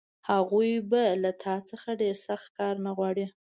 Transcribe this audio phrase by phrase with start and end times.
[0.29, 3.25] هغوی به له تا څخه ډېر سخت کار نه غواړي